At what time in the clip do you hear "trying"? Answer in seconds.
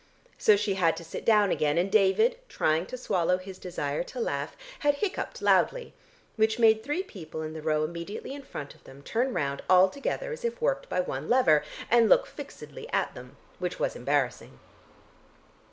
2.49-2.87